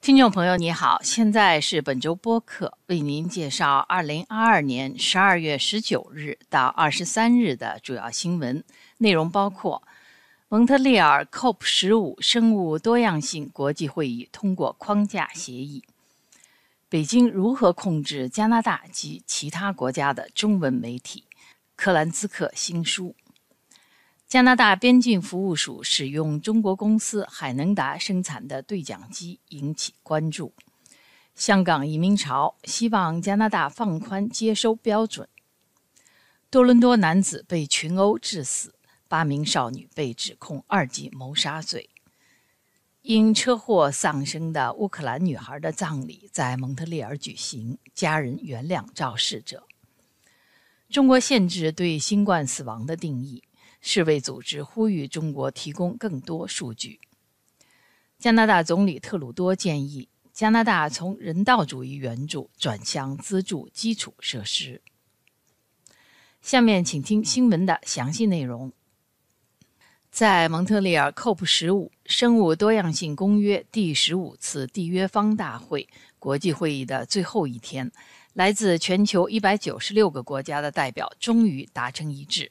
[0.00, 8.64] 听众朋友，你好，现在是本周播客，为您介绍二零二二年十二月十九日到二十三日的主要新闻
[8.96, 9.82] 内容，包括
[10.48, 15.84] 蒙特利尔 COP 十五生物多样性国际会议通过框架协议，
[16.88, 21.24] 北京如何控制加拿大及其他国家的中文媒体，
[21.76, 23.14] 克兰兹克新书。
[24.30, 30.54] 加拿大边境服务署使用中国公司海能达生产的对讲机引起关注。
[31.34, 35.28] 香港移民潮希望加拿大放宽接收标准。
[36.48, 38.76] 多伦多男子被群殴致死，
[39.08, 41.90] 八名少女被指控二级谋杀罪。
[43.02, 49.64] 因车祸丧生的乌克兰女孩的葬礼在蒙特利尔举行，家人原谅肇事者。
[50.88, 53.42] 中国限制对新冠死亡的定义。
[53.80, 57.00] 世卫组织呼吁中国提供更多数据。
[58.18, 64.82] 加拿大总理特鲁多建议加拿大从人道主义援助转向资助基础设施。
[66.42, 68.72] 下面请听新闻的详细内容。
[70.10, 77.92] 在蒙特利尔 COP 十五生物多样性公约第十五次缔约方大会国际会议的最后一天，
[78.34, 82.50] 来自全球一百九十六个国家的代表终于达成一致。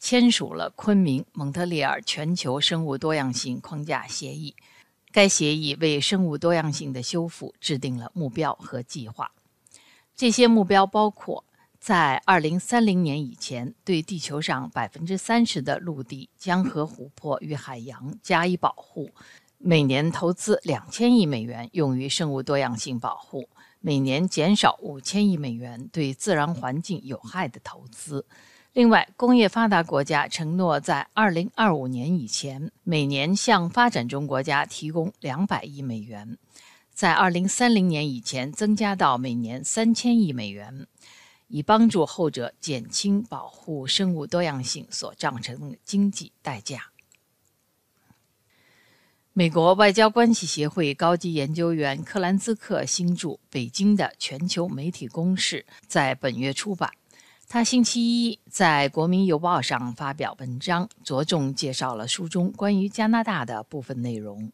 [0.00, 4.56] 签署了昆明蒙特利尔全球生物多样性框架协议。
[5.12, 9.30] 该协议为生物多样性的修复制定了目标和计划。
[10.16, 11.44] 这些目标包括：
[11.78, 19.10] 在2030年以前，对地球上30%的陆地、江河、湖泊与海洋加以保护；
[19.58, 23.42] 每年投资2000亿美元用于生物多样性保护；
[23.80, 28.24] 每年减少5000亿美元对自然环境有害的投资。
[28.72, 36.36] 另外，工业发达国家承诺在2025年以前，每年向发展中国家提供200亿美元；
[36.94, 40.86] 在2030年以前，增加到每年3000亿美元，
[41.48, 46.92] 以帮助后者减轻保护生物多样性所造成的经济代价。
[49.32, 56.92] 美国外交关系协会高级研究员克兰兹克新著《北京的全球媒体攻势》在本月出版。
[57.52, 64.52] 他星期一在《国民邮报》上发表文章，着重介绍了书中关于加拿大的部分内容。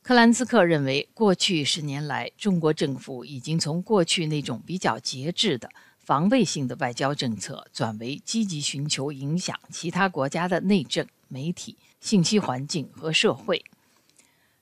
[0.00, 5.68] 克兰兹克认为，过去十年来，中国政府已经从过去那种比较节制的
[5.98, 13.64] 防卫性的外交政策，转为积极寻求影响其他国家的内政、媒体、信息环境和社会。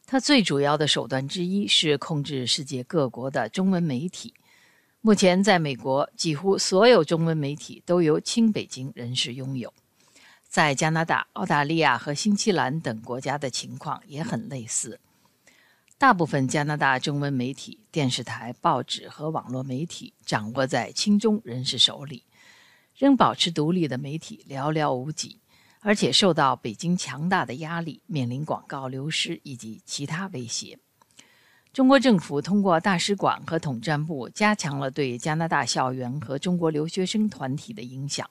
[0.06, 4.32] 他最主要的手段之一是控制世界各国的中文媒体。
[5.06, 9.70] 目前，在美国，几乎所有中文媒体都由亲北京人士拥有。
[10.48, 14.98] 在加拿大、澳大利亚和新西兰等国家的情况也很类似。
[15.98, 22.24] 大部分加拿大中文媒体、电视台、报纸和网络媒体掌握在亲中人士手里，
[22.96, 25.38] 仍保持独立的媒体寥寥无几，
[25.80, 30.78] 而且受到北京强大的压力，面临广告流失以及其他威胁。
[31.74, 38.30] 中国政府通过大使馆和统战部加强了对加拿大校园和中国留学生团体的影响。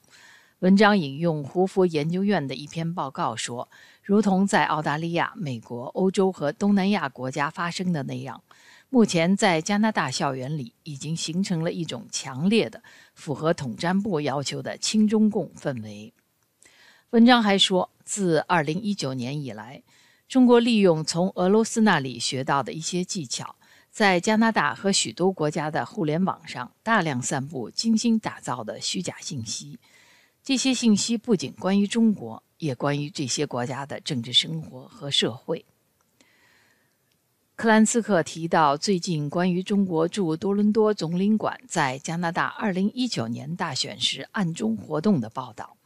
[0.59, 3.67] 文章引用胡佛研究院的一篇报告说
[4.01, 8.41] ：“如同在澳大利亚、美国、欧洲和东南亚国家发生的那样，
[8.89, 12.81] 目前在加拿大校园里已经形成了一种强烈的、
[13.13, 16.13] 符合统战部要求的亲中共氛围。”
[17.11, 19.83] 文章还说，自2019年以来。
[20.27, 23.55] 中国利用从俄罗斯那里学到的一些技巧，
[23.91, 29.79] 在加拿大和许多国家的互联网上大量散布精心打造的虚假信息。
[30.43, 35.65] 这些信息不仅关于中国，也关于这些国家的政治生活和社会。
[37.55, 45.77] 克兰斯克提到最近关于中国驻多伦多总领馆在加拿大2019年大选时暗中活动的报道。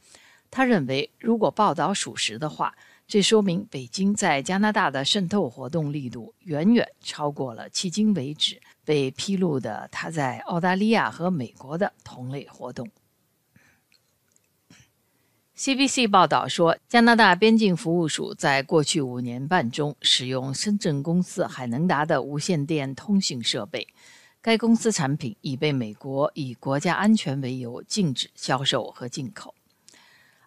[0.50, 2.74] 他认为，如果报道属实的话，
[3.08, 12.90] 这说明北京在加拿大的渗透活动力度远远超过了迄今为止被披露的他在澳大利亚和美国的同类活动。
[15.56, 23.88] CBC 报道说，加拿大边境服务署在过去五年半中使用深圳公司海能达的无线电通讯设备，
[24.42, 29.56] 该公司产品已被美国以国家安全为由禁止销售和进口。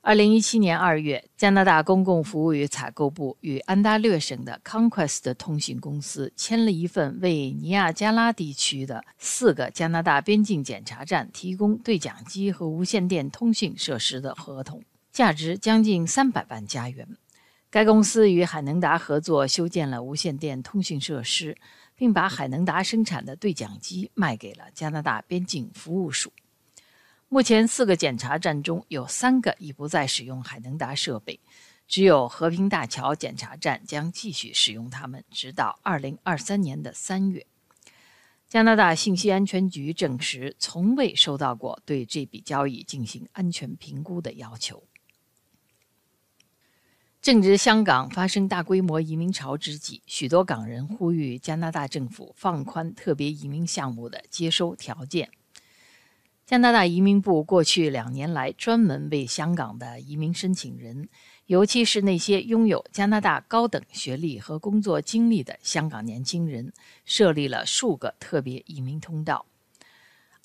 [0.02, 14.82] 二零一七年二月，加拿大公共服务与采购部与安大略省的 Conquest 通信公司签了一份为尼亚加拉地区的四个加拿大边境检查站提供对讲机和无线电通讯设施的合同，
[15.12, 17.06] 价值将近三百万加元。
[17.68, 21.58] 该公司与海能达合作修建了无线电通讯设施，
[21.94, 26.32] 并把海能达生产的对讲机卖给了加拿大边境服务署。
[27.32, 31.38] 目前，四个检查站中有三个已不再使用海能达设备，
[31.86, 37.46] 只有和平大桥检查站将继续使用它们，直到2023年的三月。
[38.48, 44.82] 加拿大信息安全局证实，从未收到过对这笔交易进行安全评估的要求。
[47.22, 55.30] 正值香港发生大规模移民潮之际，许多港人呼吁加拿大政府放宽特别移民项目的接收条件。
[56.50, 61.08] 加拿大移民部过去两年来专门为香港的移民申请人，
[61.46, 66.72] 尤其是那些拥有加拿大高等学历和工作经历的香港年轻人，
[67.04, 69.46] 设立了数个特别移民通道。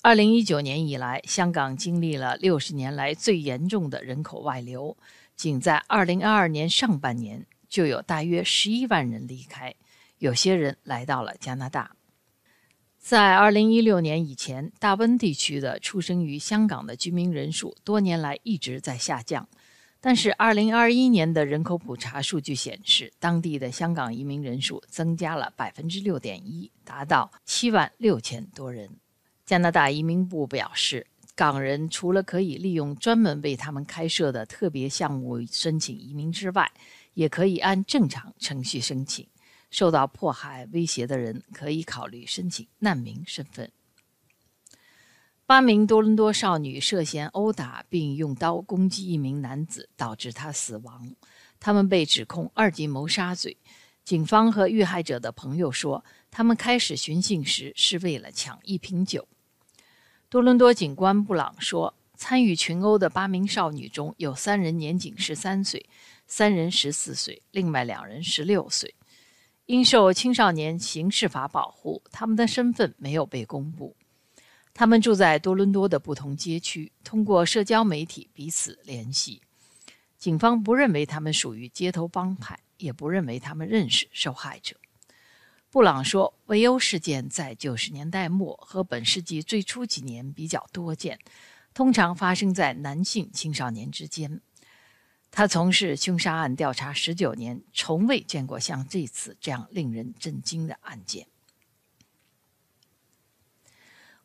[0.00, 4.96] 二零一九年以来，香港经历了六十年来最严重的人口外流，
[5.34, 9.74] 仅在二零二二年上半年就有大约十一万人离开，
[10.18, 11.95] 有些人来到了加拿大。
[13.08, 19.48] 在2016年以前，大温地区的出生于香港的居民人数多年来一直在下降。
[20.00, 28.90] 但是，2021年的人口普查数据显示，当地的香港移民人数增加了6.1%，达到7万6千多人。
[29.44, 31.06] 加拿大移民部表示，
[31.36, 36.68] 港人除了可以利用专门为他们开设的特别项目申请移民之外，
[37.14, 39.24] 也可以按正常程序申请。
[39.70, 43.70] 受到迫害威胁的人可以考虑申请难民身份。
[45.44, 51.14] 八名多伦多少女涉嫌殴打并用刀攻击一名男子，导致他死亡。
[51.60, 53.56] 他们被指控二级谋杀罪。
[54.04, 59.28] 警方和遇害者的朋友说，他们开始寻衅时是为了抢一瓶酒。
[60.28, 65.88] 多伦多警官布朗说，参与群殴的八名少女中有三人年仅十三岁，
[66.26, 68.94] 三人十四岁，另外两人十六岁。
[69.66, 73.96] 因受青少年刑事法保护，他们的身份没有被公布。
[74.72, 79.42] 他们住在多伦多的不同街区，通过社交媒体彼此联系。
[80.16, 84.76] 警方不认为他们属于街头帮派，也不认为他们认识受害者。
[85.68, 91.18] 布朗说：“围殴事件在九十年代末和本世纪最初几年比较多见，
[91.74, 94.40] 通常发生在男性青少年之间。”
[95.36, 101.26] 他从事凶杀案调查十九年，从未见过像这次这样令人震惊的案件。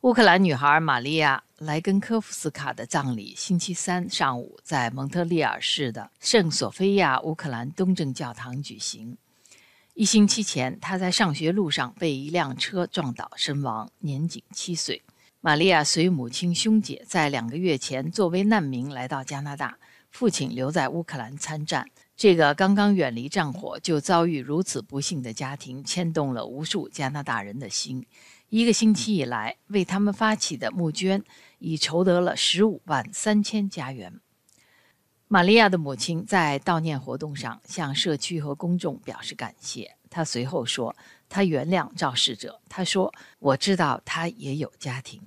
[0.00, 9.18] 乌克兰女孩玛利亚·莱根科夫斯卡的葬礼星期三上午在蒙特利尔市的圣索菲亚乌克兰东正教堂举行。
[9.92, 15.02] 一星期前，她在上学路上被一辆车撞倒身亡，年仅七岁。
[15.42, 19.76] 玛利亚随母亲、兄姐在两个月前作为难民来到加拿大。
[20.12, 28.06] 父亲留在乌克兰参战，这个刚刚远离战火就遭遇如此不幸的家庭，牵动了无数加拿大人的心。
[28.50, 31.24] 一个星期以来，为他们发起的募捐
[31.58, 34.20] 已筹得了十五万三千加元。
[35.28, 39.96] 玛利亚的母亲在悼念活动上向社区和公众表示感谢。
[40.10, 40.94] 她随后说
[41.30, 43.10] ：“她原谅肇事者。”她说
[43.40, 45.22] ：“我知道他也有家庭。”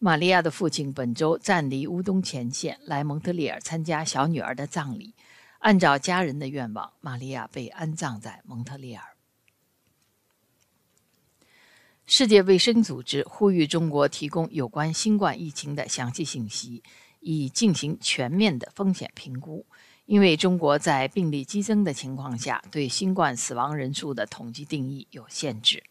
[0.00, 5.12] 玛利亚的父亲本周暂离乌东前线，来蒙特利尔参加小女儿的葬礼。
[5.58, 9.02] 按照家人的愿望，玛利亚被安葬在蒙特利尔。
[12.06, 16.84] 世界卫生组织呼吁中国提供有关新冠疫情的详细信息，
[17.18, 19.66] 以进行全面的风险评估。
[20.06, 25.82] 因为中国在病例激增的情况下，对新冠死亡人数的统计定义有限制。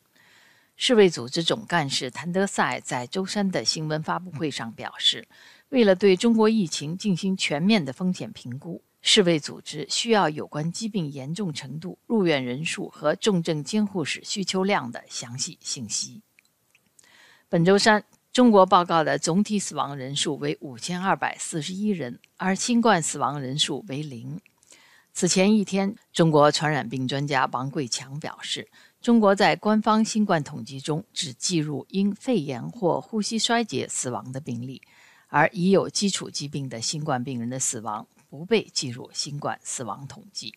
[0.80, 5.28] 世卫组织总干事谭德赛在周三的新闻发布会上表示，
[5.70, 16.22] 为了对中国疫情进行全面的风险评估，世卫组织需要有关疾病严重程度、入院人数和重症监护室需求量的详细信息。
[17.50, 24.40] 本周三，中国报告的总体死亡人数为五千二百四十一人，而新冠死亡人数为零。
[25.12, 28.70] 此前一天，中国传染病专家王贵强表示。
[29.08, 34.82] 中国在官方新冠统计中只计入因肺炎或呼吸衰竭死亡的病例，
[35.30, 40.56] 而已有基础疾病的新冠病人的死亡不被计入新冠死亡统计。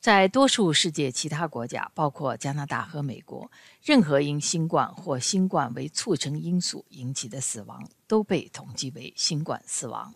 [0.00, 3.50] 在多数世界其他国家，包括加拿大和美国，
[3.84, 10.14] 任何因新冠或新冠为促成因素引起的死亡都被统计为新冠死亡。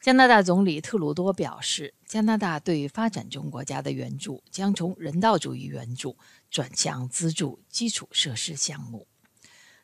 [0.00, 6.16] 加拿大总理特鲁多表示，加拿大对发展中国家的援助将从人道主义援助
[6.50, 9.08] 转向资助基础设施项目。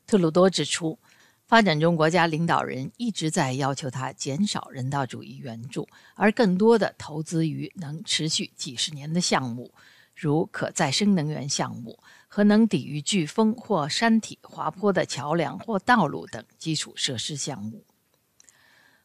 [0.06, 1.00] 特鲁多指出，
[1.48, 9.72] 发展中国家领导人一直在要求他减少人道主义援助，而更多的投资于能持续几十年的项目，
[10.14, 17.82] 如可再生能源项目和能抵御飓风或山体滑坡的桥梁或道路等基础设施项目。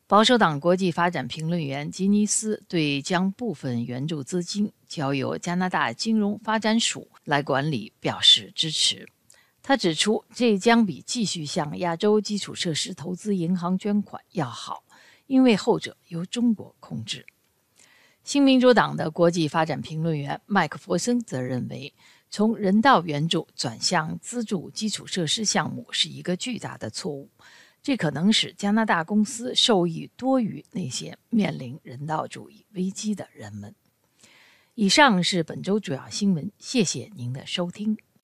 [0.10, 9.08] 保守党国际发展评论员吉尼斯对将部分援助资金交由加拿大金融发展署来管理表示支持。
[9.62, 14.84] 他指出，这将比继续向亚洲基础设施投资银行捐款要好，
[15.28, 17.24] 因为后者由中国控制。
[18.24, 21.94] 新民主党的国际发展评论员麦克弗森则认为，
[22.32, 27.30] 从人道援助转向资助基础设施项目是一个巨大的错误，
[27.81, 33.74] 这可能使加拿大公司受益多于那些面临人道主义危机的人们。
[34.75, 37.98] 以上是本周主要新闻，谢谢您的收听。